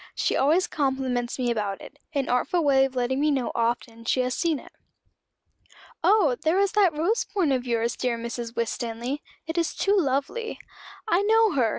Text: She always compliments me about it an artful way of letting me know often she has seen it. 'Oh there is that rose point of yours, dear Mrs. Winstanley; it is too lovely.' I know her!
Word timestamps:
She 0.15 0.35
always 0.35 0.65
compliments 0.65 1.37
me 1.37 1.51
about 1.51 1.79
it 1.79 1.99
an 2.15 2.27
artful 2.27 2.63
way 2.63 2.85
of 2.85 2.95
letting 2.95 3.19
me 3.19 3.29
know 3.29 3.51
often 3.53 4.03
she 4.03 4.21
has 4.21 4.33
seen 4.33 4.57
it. 4.57 4.71
'Oh 6.03 6.35
there 6.41 6.57
is 6.57 6.71
that 6.71 6.97
rose 6.97 7.23
point 7.23 7.51
of 7.51 7.67
yours, 7.67 7.95
dear 7.95 8.17
Mrs. 8.17 8.55
Winstanley; 8.55 9.21
it 9.45 9.59
is 9.59 9.75
too 9.75 9.95
lovely.' 9.95 10.57
I 11.07 11.21
know 11.21 11.51
her! 11.51 11.69